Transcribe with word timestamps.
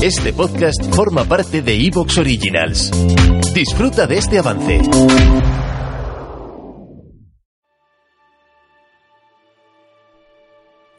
Este 0.00 0.32
podcast 0.32 0.94
forma 0.94 1.24
parte 1.24 1.60
de 1.60 1.74
Evox 1.74 2.18
Originals. 2.18 2.92
Disfruta 3.52 4.06
de 4.06 4.18
este 4.18 4.38
avance. 4.38 4.80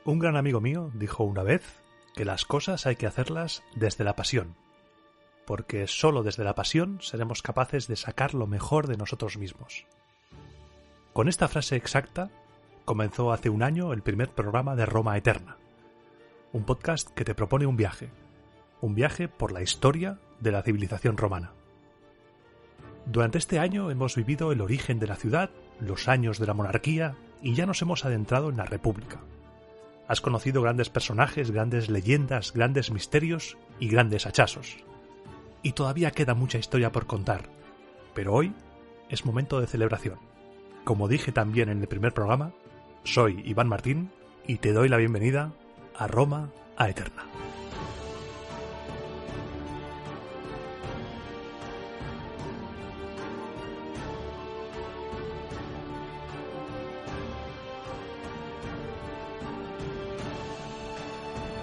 Un 0.04 0.20
gran 0.20 0.36
amigo 0.36 0.60
mío 0.60 0.92
dijo 0.94 1.24
una 1.24 1.44
vez 1.44 1.64
que 2.14 2.26
las 2.26 2.44
cosas 2.44 2.86
hay 2.88 2.98
que 2.98 3.08
hacerlas 3.08 3.64
desde 3.74 4.04
la 4.04 4.18
pasión, 4.18 4.58
porque 5.46 5.88
sólo 5.88 6.22
desde 6.22 6.44
la 6.44 6.54
pasión 6.56 7.00
seremos 7.02 7.42
capaces 7.42 7.88
de 7.88 7.96
sacar 7.96 8.34
lo 8.34 8.48
mejor 8.48 8.88
de 8.88 8.98
nosotros 8.98 9.38
mismos. 9.38 9.86
Con 11.14 11.30
esta 11.30 11.48
frase 11.48 11.78
exacta 11.78 12.32
comenzó 12.84 13.32
hace 13.32 13.50
un 13.50 13.64
año 13.64 13.94
el 13.94 14.02
primer 14.02 14.28
programa 14.32 14.76
de 14.76 14.86
Roma 14.86 15.16
Eterna, 15.16 15.56
un 16.52 16.66
podcast 16.66 17.10
que 17.12 17.24
te 17.24 17.34
propone 17.34 17.66
un 17.66 17.78
viaje, 17.78 18.10
un 18.82 18.96
viaje 18.96 19.28
por 19.28 19.52
la 19.52 19.62
historia 19.62 20.20
de 20.40 20.52
la 20.52 20.64
civilización 20.64 21.18
romana. 21.18 21.54
Durante 23.06 23.38
este 23.38 23.60
año 23.60 23.92
hemos 23.92 24.16
vivido 24.16 24.52
el 24.52 24.62
origen 24.62 25.00
de 25.00 25.08
la 25.08 25.16
ciudad, 25.16 25.50
los 25.80 26.08
años 26.08 26.40
de 26.40 26.46
la 26.46 26.54
monarquía 26.54 27.16
y 27.42 27.54
ya 27.54 27.66
nos 27.66 27.82
hemos 27.82 28.06
adentrado 28.06 28.50
en 28.50 28.58
la 28.58 28.66
República. 28.66 29.20
Has 30.08 30.22
conocido 30.22 30.62
grandes 30.62 30.90
personajes, 30.90 31.52
grandes 31.52 31.90
leyendas, 31.90 32.54
grandes 32.54 32.92
misterios 32.92 33.58
y 33.80 33.90
grandes 33.90 34.26
hachazos. 34.26 34.78
Y 35.62 35.74
todavía 35.74 36.12
queda 36.12 36.34
mucha 36.34 36.58
historia 36.58 36.92
por 36.92 37.06
contar, 37.06 37.50
pero 38.14 38.34
hoy 38.34 38.54
es 39.10 39.26
momento 39.26 39.60
de 39.60 39.68
celebración. 39.68 40.20
Como 40.84 41.08
dije 41.08 41.32
también 41.32 41.70
en 41.70 41.82
el 41.82 41.88
primer 41.88 42.14
programa, 42.14 42.54
soy 43.04 43.42
Iván 43.46 43.68
Martín 43.68 44.12
y 44.48 44.58
te 44.58 44.74
doy 44.74 44.90
la 44.90 44.98
bienvenida 44.98 45.54
a 45.96 46.08
Roma 46.08 46.50
a 46.78 46.90
Eterna. 46.90 47.24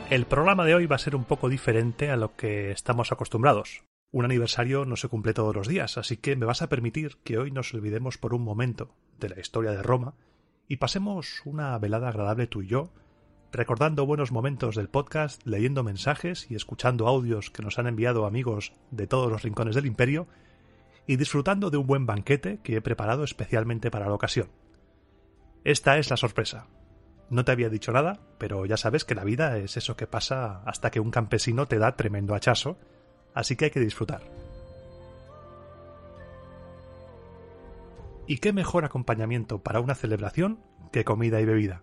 El 0.09 0.25
programa 0.25 0.65
de 0.65 0.77
hoy 0.77 0.87
va 0.87 0.95
a 0.95 1.01
ser 1.01 1.17
un 1.17 1.25
poco 1.25 1.49
diferente 1.49 2.11
a 2.11 2.17
lo 2.17 2.37
que 2.37 2.71
estamos 2.71 3.11
acostumbrados. 3.11 3.83
Un 4.13 4.25
aniversario 4.25 4.85
no 4.85 4.95
se 4.95 5.09
cumple 5.09 5.35
todos 5.35 5.53
los 5.53 5.67
días, 5.67 5.99
así 5.99 6.17
que 6.17 6.37
me 6.37 6.47
vas 6.47 6.63
a 6.63 6.69
permitir 6.69 7.17
que 7.25 7.39
hoy 7.39 7.51
nos 7.51 7.75
olvidemos 7.75 8.17
por 8.17 8.33
un 8.33 8.45
momento 8.45 8.95
de 9.19 9.31
la 9.31 9.41
historia 9.41 9.73
de 9.73 9.83
Roma 9.83 10.15
y 10.69 10.77
pasemos 10.77 11.43
una 11.45 11.77
velada 11.81 12.09
agradable 12.09 12.47
tú 12.47 12.63
y 12.63 12.69
yo, 12.69 12.93
recordando 13.51 14.07
buenos 14.07 14.31
momentos 14.31 14.77
del 14.77 14.89
podcast, 14.89 15.45
leyendo 15.45 15.83
mensajes 15.83 16.49
y 16.53 16.55
escuchando 16.55 17.09
audios 17.09 17.51
que 17.51 17.63
nos 17.63 17.81
han 17.81 17.89
enviado 17.89 18.27
amigos 18.27 18.75
de 18.93 19.09
todos 19.09 19.29
los 19.29 19.43
rincones 19.43 19.75
del 19.75 19.87
imperio, 19.87 20.29
y 21.09 21.17
disfrutando 21.17 21.71
de 21.71 21.79
un 21.79 21.87
buen 21.89 22.07
banquete 22.07 22.61
que 22.63 22.77
he 22.77 22.81
preparado 22.81 23.25
especialmente 23.25 23.91
para 23.91 24.07
la 24.07 24.15
ocasión. 24.15 24.51
Esta 25.65 25.99
es 25.99 26.11
la 26.11 26.17
sorpresa. 26.17 26.69
No 27.29 27.45
te 27.45 27.53
había 27.53 27.69
dicho 27.69 27.93
nada, 27.93 28.21
pero 28.39 28.67
ya 28.67 28.77
sabes 28.77 29.05
que 29.05 29.15
la 29.15 29.25
vida 29.25 29.59
es 29.59 29.77
eso 29.77 29.97
que 29.97 30.07
pasa 30.07 30.63
hasta 30.65 30.91
que 30.91 31.01
un 31.01 31.11
campesino 31.11 31.67
te 31.67 31.79
da 31.79 31.97
tremendo 31.97 32.35
hachazo, 32.35 32.79
así 33.35 33.57
que 33.57 33.67
hay 33.67 33.71
que 33.71 33.81
disfrutar. 33.81 34.23
¿Y 38.29 38.39
qué 38.39 38.53
mejor 38.53 38.85
acompañamiento 38.85 39.59
para 39.59 39.81
una 39.81 39.95
celebración 39.95 40.59
que 40.93 41.05
comida 41.05 41.41
y 41.41 41.45
bebida? 41.45 41.83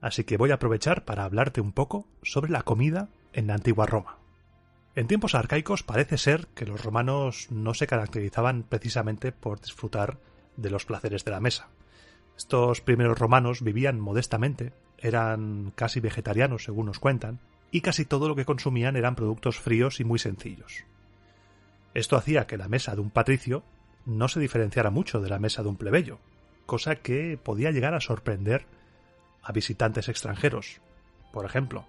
Así 0.00 0.24
que 0.24 0.36
voy 0.36 0.50
a 0.50 0.54
aprovechar 0.54 1.04
para 1.04 1.24
hablarte 1.24 1.60
un 1.60 1.72
poco 1.72 2.06
sobre 2.22 2.50
la 2.50 2.62
comida 2.62 3.08
en 3.32 3.46
la 3.46 3.54
antigua 3.54 3.86
Roma. 3.86 4.18
En 4.94 5.06
tiempos 5.06 5.34
arcaicos 5.34 5.82
parece 5.82 6.18
ser 6.18 6.48
que 6.48 6.66
los 6.66 6.82
romanos 6.82 7.48
no 7.50 7.74
se 7.74 7.86
caracterizaban 7.86 8.62
precisamente 8.62 9.32
por 9.32 9.60
disfrutar 9.60 10.18
de 10.56 10.70
los 10.70 10.84
placeres 10.84 11.24
de 11.24 11.30
la 11.30 11.40
mesa. 11.40 11.68
Estos 12.38 12.80
primeros 12.80 13.18
romanos 13.18 13.62
vivían 13.62 13.98
modestamente, 13.98 14.72
eran 14.96 15.72
casi 15.74 15.98
vegetarianos 15.98 16.62
según 16.62 16.86
nos 16.86 17.00
cuentan, 17.00 17.40
y 17.72 17.80
casi 17.80 18.04
todo 18.04 18.28
lo 18.28 18.36
que 18.36 18.44
consumían 18.44 18.94
eran 18.94 19.16
productos 19.16 19.58
fríos 19.58 19.98
y 19.98 20.04
muy 20.04 20.20
sencillos. 20.20 20.84
Esto 21.94 22.16
hacía 22.16 22.46
que 22.46 22.56
la 22.56 22.68
mesa 22.68 22.94
de 22.94 23.00
un 23.00 23.10
patricio 23.10 23.64
no 24.06 24.28
se 24.28 24.38
diferenciara 24.38 24.90
mucho 24.90 25.20
de 25.20 25.28
la 25.28 25.40
mesa 25.40 25.64
de 25.64 25.68
un 25.68 25.76
plebeyo, 25.76 26.20
cosa 26.64 26.94
que 26.94 27.36
podía 27.42 27.72
llegar 27.72 27.94
a 27.94 28.00
sorprender 28.00 28.66
a 29.42 29.50
visitantes 29.50 30.08
extranjeros. 30.08 30.80
Por 31.32 31.44
ejemplo, 31.44 31.86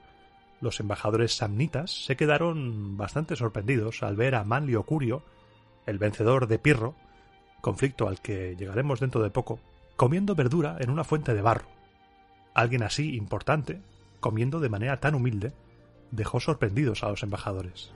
los 0.61 0.79
embajadores 0.79 1.35
samnitas 1.35 2.05
se 2.05 2.17
quedaron 2.17 2.97
bastante 2.97 3.35
sorprendidos 3.35 4.01
al 4.01 4.15
ver 4.15 4.33
a 4.33 4.43
Manlio 4.43 4.81
Curio, 4.81 5.21
el 5.85 5.99
vencedor 5.99 6.47
de 6.47 6.57
Pirro, 6.57 6.95
conflicto 7.61 8.07
al 8.07 8.19
que 8.19 8.55
llegaremos 8.57 8.99
dentro 8.99 9.21
de 9.21 9.29
poco, 9.29 9.59
comiendo 9.99 10.33
verdura 10.33 10.77
en 10.79 10.91
una 10.91 11.03
fuente 11.03 11.33
de 11.33 11.41
barro. 11.41 11.67
Alguien 12.53 12.83
así 12.83 13.17
importante, 13.17 13.81
comiendo 14.21 14.61
de 14.61 14.69
manera 14.69 15.01
tan 15.01 15.13
humilde, 15.13 15.51
dejó 16.11 16.39
sorprendidos 16.39 17.03
a 17.03 17.09
los 17.09 17.21
embajadores. 17.21 17.91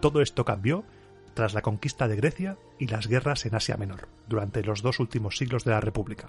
Todo 0.00 0.20
esto 0.20 0.44
cambió 0.44 0.84
tras 1.32 1.54
la 1.54 1.62
conquista 1.62 2.08
de 2.08 2.16
Grecia 2.16 2.58
y 2.78 2.88
las 2.88 3.06
guerras 3.06 3.46
en 3.46 3.54
Asia 3.54 3.78
Menor, 3.78 4.08
durante 4.28 4.62
los 4.62 4.82
dos 4.82 5.00
últimos 5.00 5.38
siglos 5.38 5.64
de 5.64 5.70
la 5.70 5.80
República. 5.80 6.28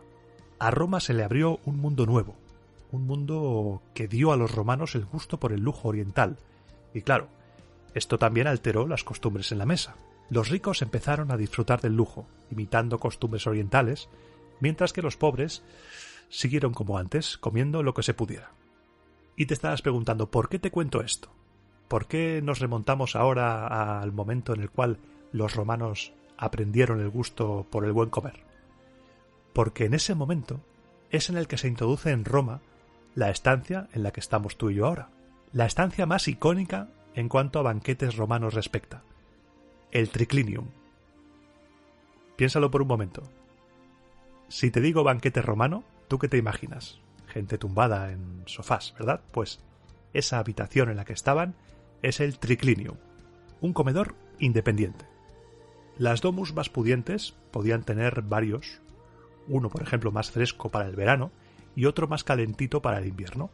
A 0.57 0.71
Roma 0.71 1.01
se 1.01 1.13
le 1.13 1.25
abrió 1.25 1.59
un 1.65 1.75
mundo 1.75 2.05
nuevo, 2.05 2.37
un 2.93 3.05
mundo 3.05 3.81
que 3.93 4.07
dio 4.07 4.31
a 4.31 4.37
los 4.37 4.55
romanos 4.55 4.95
el 4.95 5.03
gusto 5.03 5.41
por 5.41 5.51
el 5.51 5.59
lujo 5.59 5.89
oriental, 5.89 6.37
y 6.93 7.01
claro, 7.01 7.27
esto 7.93 8.17
también 8.17 8.47
alteró 8.47 8.87
las 8.87 9.03
costumbres 9.03 9.51
en 9.51 9.57
la 9.57 9.65
mesa. 9.65 9.97
Los 10.29 10.49
ricos 10.49 10.81
empezaron 10.81 11.31
a 11.31 11.37
disfrutar 11.37 11.81
del 11.81 11.95
lujo, 11.95 12.27
imitando 12.51 12.99
costumbres 12.99 13.47
orientales, 13.47 14.09
mientras 14.59 14.93
que 14.93 15.01
los 15.01 15.17
pobres 15.17 15.63
siguieron 16.29 16.73
como 16.73 16.97
antes, 16.97 17.37
comiendo 17.37 17.81
lo 17.81 17.93
que 17.93 18.03
se 18.03 18.13
pudiera. 18.13 18.51
Y 19.35 19.47
te 19.47 19.53
estarás 19.53 19.81
preguntando, 19.81 20.29
¿por 20.29 20.49
qué 20.49 20.59
te 20.59 20.71
cuento 20.71 21.01
esto? 21.01 21.29
¿Por 21.87 22.07
qué 22.07 22.41
nos 22.43 22.59
remontamos 22.59 23.15
ahora 23.15 23.99
al 24.01 24.11
momento 24.11 24.53
en 24.53 24.61
el 24.61 24.69
cual 24.69 24.99
los 25.31 25.55
romanos 25.55 26.13
aprendieron 26.37 26.99
el 26.99 27.09
gusto 27.09 27.65
por 27.71 27.83
el 27.85 27.91
buen 27.91 28.09
comer? 28.09 28.43
Porque 29.53 29.85
en 29.85 29.95
ese 29.95 30.13
momento 30.13 30.61
es 31.09 31.29
en 31.29 31.37
el 31.37 31.47
que 31.47 31.57
se 31.57 31.67
introduce 31.67 32.11
en 32.11 32.25
Roma 32.25 32.61
la 33.15 33.31
estancia 33.31 33.87
en 33.93 34.03
la 34.03 34.11
que 34.11 34.19
estamos 34.19 34.57
tú 34.57 34.69
y 34.69 34.75
yo 34.75 34.85
ahora, 34.85 35.09
la 35.51 35.65
estancia 35.65 36.05
más 36.05 36.27
icónica 36.27 36.89
en 37.15 37.27
cuanto 37.27 37.57
a 37.57 37.63
banquetes 37.63 38.15
romanos 38.15 38.53
respecta, 38.53 39.01
el 39.91 40.09
triclinium. 40.09 40.67
Piénsalo 42.35 42.71
por 42.71 42.81
un 42.81 42.87
momento. 42.87 43.23
Si 44.47 44.71
te 44.71 44.81
digo 44.81 45.03
banquete 45.03 45.41
romano, 45.41 45.83
¿tú 46.07 46.19
qué 46.19 46.27
te 46.27 46.37
imaginas? 46.37 46.99
Gente 47.27 47.57
tumbada 47.57 48.11
en 48.11 48.43
sofás, 48.45 48.93
¿verdad? 48.97 49.21
Pues 49.31 49.59
esa 50.13 50.39
habitación 50.39 50.89
en 50.89 50.97
la 50.97 51.05
que 51.05 51.13
estaban 51.13 51.55
es 52.01 52.19
el 52.19 52.39
triclinium, 52.39 52.97
un 53.61 53.73
comedor 53.73 54.15
independiente. 54.39 55.05
Las 55.97 56.21
domus 56.21 56.53
más 56.53 56.69
pudientes 56.69 57.35
podían 57.51 57.83
tener 57.83 58.21
varios, 58.21 58.79
uno 59.47 59.69
por 59.69 59.81
ejemplo 59.81 60.11
más 60.11 60.31
fresco 60.31 60.69
para 60.69 60.87
el 60.87 60.95
verano 60.95 61.31
y 61.75 61.85
otro 61.85 62.07
más 62.07 62.23
calentito 62.23 62.81
para 62.81 62.99
el 62.99 63.07
invierno, 63.07 63.51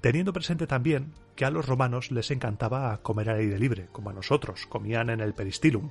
teniendo 0.00 0.32
presente 0.32 0.66
también 0.66 1.12
que 1.34 1.44
a 1.44 1.50
los 1.50 1.66
romanos 1.66 2.10
les 2.10 2.30
encantaba 2.30 2.96
comer 3.02 3.30
al 3.30 3.38
aire 3.38 3.58
libre, 3.58 3.88
como 3.92 4.10
a 4.10 4.12
nosotros, 4.12 4.66
comían 4.66 5.10
en 5.10 5.20
el 5.20 5.34
peristilum. 5.34 5.90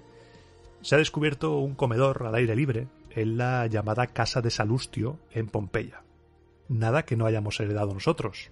Se 0.81 0.95
ha 0.95 0.97
descubierto 0.97 1.57
un 1.59 1.75
comedor 1.75 2.25
al 2.25 2.35
aire 2.35 2.55
libre 2.55 2.88
en 3.11 3.38
la 3.38 3.66
llamada 3.67 4.07
Casa 4.07 4.41
de 4.41 4.51
Salustio 4.51 5.19
en 5.31 5.47
Pompeya. 5.47 6.03
Nada 6.67 7.05
que 7.05 7.16
no 7.16 7.25
hayamos 7.25 7.59
heredado 7.59 7.93
nosotros, 7.93 8.49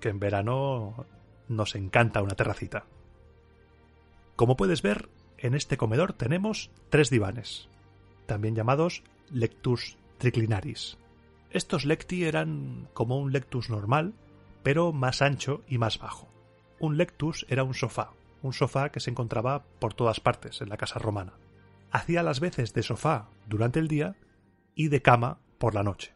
que 0.00 0.08
en 0.08 0.18
verano 0.18 1.06
nos 1.48 1.74
encanta 1.74 2.22
una 2.22 2.34
terracita. 2.34 2.84
Como 4.36 4.56
puedes 4.56 4.82
ver, 4.82 5.08
en 5.38 5.54
este 5.54 5.76
comedor 5.76 6.12
tenemos 6.12 6.70
tres 6.90 7.10
divanes, 7.10 7.68
también 8.26 8.54
llamados 8.54 9.02
lectus 9.30 9.96
triclinaris. 10.18 10.98
Estos 11.50 11.84
lecti 11.84 12.24
eran 12.24 12.88
como 12.94 13.18
un 13.18 13.32
lectus 13.32 13.70
normal, 13.70 14.14
pero 14.64 14.92
más 14.92 15.22
ancho 15.22 15.62
y 15.68 15.78
más 15.78 16.00
bajo. 16.00 16.28
Un 16.80 16.96
lectus 16.96 17.46
era 17.48 17.62
un 17.62 17.74
sofá, 17.74 18.10
un 18.42 18.52
sofá 18.52 18.88
que 18.88 18.98
se 18.98 19.10
encontraba 19.10 19.62
por 19.78 19.94
todas 19.94 20.18
partes 20.18 20.60
en 20.60 20.70
la 20.70 20.76
casa 20.76 20.98
romana. 20.98 21.34
Hacía 21.92 22.24
las 22.24 22.40
veces 22.40 22.74
de 22.74 22.82
sofá 22.82 23.28
durante 23.46 23.78
el 23.78 23.86
día 23.86 24.16
y 24.74 24.88
de 24.88 25.02
cama 25.02 25.38
por 25.58 25.74
la 25.74 25.84
noche. 25.84 26.14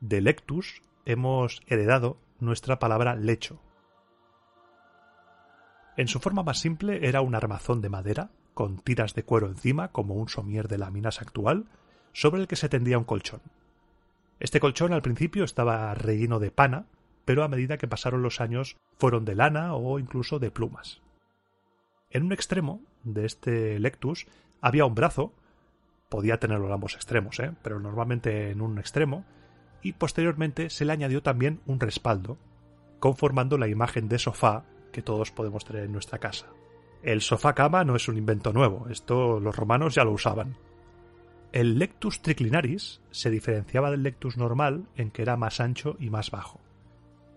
De 0.00 0.20
lectus 0.20 0.82
hemos 1.06 1.62
heredado 1.66 2.18
nuestra 2.38 2.78
palabra 2.78 3.16
lecho. 3.16 3.60
En 5.96 6.08
su 6.08 6.20
forma 6.20 6.42
más 6.42 6.58
simple 6.58 7.08
era 7.08 7.20
un 7.20 7.34
armazón 7.34 7.80
de 7.80 7.88
madera, 7.88 8.30
con 8.54 8.78
tiras 8.78 9.14
de 9.14 9.24
cuero 9.24 9.48
encima, 9.48 9.88
como 9.88 10.14
un 10.14 10.28
somier 10.28 10.68
de 10.68 10.78
láminas 10.78 11.20
actual, 11.20 11.66
sobre 12.12 12.40
el 12.40 12.48
que 12.48 12.56
se 12.56 12.68
tendía 12.68 12.98
un 12.98 13.04
colchón. 13.04 13.40
Este 14.40 14.60
colchón 14.60 14.92
al 14.92 15.02
principio 15.02 15.44
estaba 15.44 15.94
relleno 15.94 16.38
de 16.38 16.50
pana, 16.50 16.86
pero 17.24 17.44
a 17.44 17.48
medida 17.48 17.78
que 17.78 17.88
pasaron 17.88 18.22
los 18.22 18.40
años 18.40 18.76
fueron 18.98 19.24
de 19.24 19.34
lana 19.34 19.74
o 19.74 19.98
incluso 19.98 20.38
de 20.38 20.50
plumas. 20.50 21.00
En 22.10 22.24
un 22.24 22.32
extremo 22.32 22.80
de 23.04 23.24
este 23.26 23.78
Lectus 23.78 24.26
había 24.60 24.84
un 24.84 24.94
brazo, 24.94 25.32
podía 26.08 26.38
tenerlo 26.38 26.66
en 26.66 26.72
ambos 26.72 26.94
extremos, 26.94 27.40
¿eh? 27.40 27.52
pero 27.62 27.80
normalmente 27.80 28.50
en 28.50 28.60
un 28.60 28.78
extremo, 28.78 29.24
y 29.82 29.94
posteriormente 29.94 30.70
se 30.70 30.84
le 30.84 30.92
añadió 30.92 31.22
también 31.22 31.60
un 31.66 31.80
respaldo, 31.80 32.38
conformando 33.00 33.58
la 33.58 33.68
imagen 33.68 34.08
de 34.08 34.18
sofá 34.18 34.64
que 34.92 35.02
todos 35.02 35.32
podemos 35.32 35.64
tener 35.64 35.84
en 35.84 35.92
nuestra 35.92 36.18
casa. 36.18 36.46
El 37.02 37.20
sofá 37.20 37.54
cama 37.54 37.82
no 37.82 37.96
es 37.96 38.06
un 38.08 38.16
invento 38.16 38.52
nuevo, 38.52 38.86
esto 38.88 39.40
los 39.40 39.56
romanos 39.56 39.94
ya 39.94 40.04
lo 40.04 40.12
usaban. 40.12 40.56
El 41.50 41.78
Lectus 41.78 42.22
triclinaris 42.22 43.00
se 43.10 43.30
diferenciaba 43.30 43.90
del 43.90 44.04
Lectus 44.04 44.36
normal 44.36 44.86
en 44.96 45.10
que 45.10 45.22
era 45.22 45.36
más 45.36 45.60
ancho 45.60 45.96
y 45.98 46.10
más 46.10 46.30
bajo. 46.30 46.61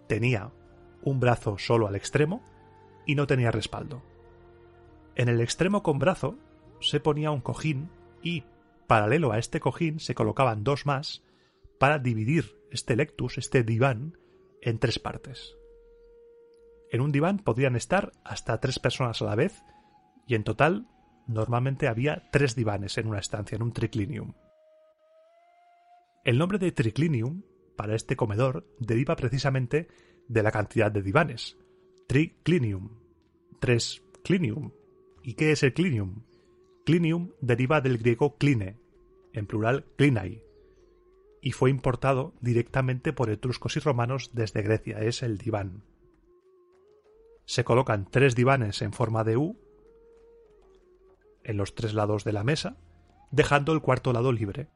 Tenía 0.08 0.52
un 1.02 1.20
brazo 1.20 1.58
solo 1.58 1.88
al 1.88 1.96
extremo 1.96 2.44
y 3.06 3.16
no 3.16 3.28
tenía 3.28 3.52
respaldo. 3.52 4.04
En 5.16 5.30
el 5.30 5.42
extremo 5.42 5.84
con 5.84 6.00
brazo 6.00 6.38
se 6.82 7.00
ponía 7.00 7.32
un 7.32 7.42
cojín 7.42 7.90
y, 8.22 8.44
paralelo 8.88 9.32
a 9.32 9.38
este 9.38 9.60
cojín, 9.60 10.00
se 10.00 10.16
colocaban 10.16 10.64
dos 10.64 10.86
más 10.86 11.24
para 11.80 12.00
dividir 12.00 12.60
este 12.72 12.96
lectus, 12.96 13.38
este 13.38 13.64
diván, 13.64 14.18
en 14.62 14.80
tres 14.80 15.00
partes. 15.00 15.56
En 16.92 17.02
un 17.02 17.12
diván 17.12 17.40
podían 17.40 17.76
estar 17.76 18.12
hasta 18.24 18.60
tres 18.60 18.80
personas 18.80 19.22
a 19.22 19.26
la 19.26 19.36
vez 19.36 19.62
y 20.28 20.36
en 20.36 20.44
total 20.44 20.88
normalmente 21.28 21.88
había 21.88 22.30
tres 22.32 22.56
divanes 22.56 22.98
en 22.98 23.08
una 23.08 23.20
estancia, 23.20 23.56
en 23.56 23.64
un 23.64 23.74
triclinium. 23.74 24.34
El 26.24 26.38
nombre 26.38 26.58
de 26.58 26.72
triclinium 26.72 27.44
para 27.76 27.96
este 27.96 28.16
comedor 28.16 28.68
deriva 28.80 29.16
precisamente 29.16 29.88
de 30.28 30.44
la 30.44 30.52
cantidad 30.52 30.92
de 30.92 31.02
divanes. 31.02 31.58
Triclinium. 32.08 32.90
Tres 33.60 34.04
clinium. 34.24 34.72
¿Y 35.24 35.34
qué 35.34 35.52
es 35.52 35.64
el 35.64 35.74
clinium? 35.74 36.24
Clinium 36.86 37.32
deriva 37.42 37.82
del 37.82 37.98
griego 37.98 38.38
cline, 38.38 38.78
en 39.34 39.48
plural 39.48 39.86
clinai, 39.98 40.44
y 41.42 41.52
fue 41.52 41.70
importado 41.70 42.34
directamente 42.42 43.14
por 43.14 43.30
etruscos 43.30 43.78
y 43.78 43.80
romanos 43.80 44.32
desde 44.34 44.62
Grecia, 44.62 45.00
es 45.00 45.24
el 45.24 45.38
diván. 45.38 45.84
Se 47.46 47.64
colocan 47.64 48.10
tres 48.10 48.36
divanes 48.36 48.82
en 48.82 48.94
forma 48.94 49.24
de 49.24 49.38
U 49.38 49.60
en 51.44 51.58
los 51.58 51.76
tres 51.76 51.94
lados 51.94 52.24
de 52.24 52.34
la 52.34 52.44
mesa, 52.44 52.78
dejando 53.30 53.74
el 53.74 53.82
cuarto 53.82 54.12
lado 54.12 54.32
libre. 54.32 54.70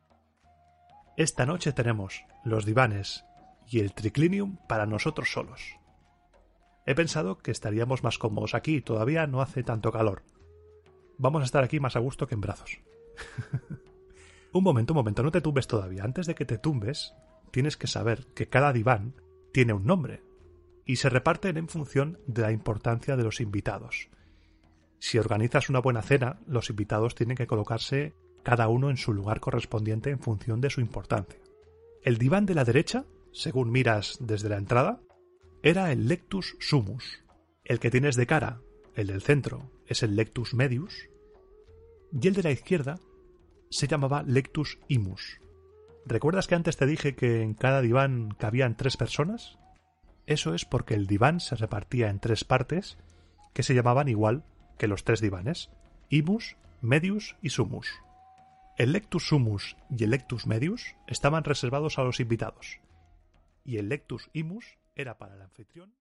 Esta 1.20 1.46
noche 1.46 1.74
tenemos 1.74 2.24
los 2.46 2.64
divanes 2.64 3.26
y 3.68 3.82
el 3.82 3.92
triclinium 3.92 4.56
para 4.70 4.86
nosotros 4.86 5.30
solos. 5.34 5.76
He 6.86 6.96
pensado 6.96 7.40
que 7.40 7.52
estaríamos 7.52 8.06
más 8.06 8.18
cómodos 8.18 8.56
aquí, 8.56 8.80
todavía 8.80 9.28
no 9.28 9.42
hace 9.42 9.62
tanto 9.62 9.92
calor. 9.92 10.24
Vamos 11.18 11.42
a 11.42 11.44
estar 11.44 11.62
aquí 11.62 11.82
más 11.82 11.98
a 11.98 12.00
gusto 12.00 12.26
que 12.26 12.36
en 12.36 12.40
brazos. 12.40 12.80
un 14.54 14.64
momento, 14.64 14.94
un 14.94 15.00
momento, 15.00 15.22
no 15.22 15.30
te 15.30 15.42
tumbes 15.42 15.68
todavía. 15.68 16.06
Antes 16.06 16.26
de 16.26 16.36
que 16.36 16.46
te 16.46 16.58
tumbes, 16.58 17.14
tienes 17.52 17.76
que 17.76 17.88
saber 17.88 18.28
que 18.28 18.48
cada 18.48 18.72
diván 18.72 19.14
tiene 19.52 19.74
un 19.74 19.86
nombre 19.86 20.24
y 20.86 20.96
se 20.96 21.10
reparten 21.10 21.58
en 21.58 21.68
función 21.68 22.18
de 22.28 22.44
la 22.44 22.54
importancia 22.54 23.18
de 23.18 23.24
los 23.26 23.42
invitados. 23.42 24.08
Si 25.00 25.18
organizas 25.18 25.68
una 25.68 25.82
buena 25.82 26.02
cena, 26.02 26.40
los 26.48 26.70
invitados 26.70 27.14
tienen 27.14 27.36
que 27.36 27.46
colocarse 27.46 28.16
cada 28.44 28.68
uno 28.68 28.90
en 28.90 28.98
su 28.98 29.14
lugar 29.14 29.40
correspondiente 29.40 30.10
en 30.10 30.20
función 30.20 30.62
de 30.62 30.70
su 30.70 30.82
importancia. 30.82 31.40
El 32.04 32.18
diván 32.18 32.46
de 32.46 32.56
la 32.56 32.64
derecha, 32.64 33.06
según 33.32 33.72
miras 33.72 34.18
desde 34.20 34.50
la 34.50 34.58
entrada, 34.58 35.02
era 35.62 35.92
el 35.92 36.08
Lectus 36.08 36.56
Sumus. 36.60 37.24
El 37.66 37.80
que 37.80 37.92
tienes 37.92 38.16
de 38.16 38.26
cara, 38.26 38.62
el 38.96 39.08
del 39.08 39.22
centro, 39.22 39.72
es 39.86 40.04
el 40.04 40.16
Lectus 40.16 40.54
Medius. 40.54 41.10
Y 42.12 42.28
el 42.28 42.34
de 42.34 42.44
la 42.44 42.52
izquierda 42.52 43.00
se 43.70 43.88
llamaba 43.88 44.24
Lectus 44.24 44.80
Imus. 44.88 45.40
¿Recuerdas 46.06 46.48
que 46.48 46.56
antes 46.56 46.78
te 46.78 46.86
dije 46.86 47.16
que 47.16 47.42
en 47.42 47.54
cada 47.54 47.82
diván 47.82 48.30
cabían 48.32 48.78
tres 48.78 48.98
personas? 48.98 49.60
Eso 50.26 50.54
es 50.54 50.66
porque 50.66 50.94
el 50.94 51.08
diván 51.08 51.40
se 51.40 51.56
repartía 51.56 52.10
en 52.10 52.20
tres 52.20 52.44
partes 52.44 52.98
que 53.54 53.64
se 53.64 53.76
llamaban 53.76 54.08
igual 54.08 54.44
que 54.78 54.88
los 54.88 55.04
tres 55.04 55.22
divanes, 55.22 55.70
imus, 56.10 56.56
medius 56.82 57.36
y 57.42 57.50
sumus. 57.50 57.90
El 58.80 58.94
lectus 58.94 59.28
sumus 59.28 59.76
y 59.90 60.06
el 60.06 60.12
lectus 60.12 60.48
medius 60.48 60.96
estaban 61.06 61.44
reservados 61.44 62.00
a 62.00 62.04
los 62.04 62.22
invitados, 62.22 62.80
y 63.66 63.76
el 63.76 63.90
lectus 63.90 64.30
imus 64.32 64.78
era 64.96 65.18
para 65.18 65.36
el 65.36 65.42
anfitrión. 65.42 65.94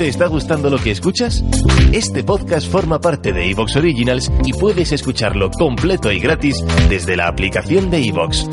¿Te 0.00 0.08
está 0.08 0.26
gustando 0.26 0.68
lo 0.68 0.78
que 0.78 0.90
escuchas? 0.90 1.44
Este 1.92 2.24
podcast 2.24 2.68
forma 2.68 3.00
parte 3.00 3.32
de 3.32 3.52
Evox 3.52 3.76
Originals 3.76 4.32
y 4.44 4.52
puedes 4.52 4.90
escucharlo 4.90 5.52
completo 5.52 6.10
y 6.10 6.18
gratis 6.18 6.56
desde 6.88 7.16
la 7.16 7.28
aplicación 7.28 7.88
de 7.88 8.04
Evox. 8.04 8.48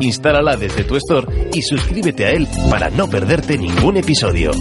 Instálala 0.00 0.56
desde 0.56 0.84
tu 0.84 0.94
store 0.94 1.50
y 1.52 1.60
suscríbete 1.60 2.24
a 2.24 2.30
él 2.30 2.46
para 2.70 2.88
no 2.90 3.08
perderte 3.08 3.58
ningún 3.58 3.96
episodio. 3.96 4.52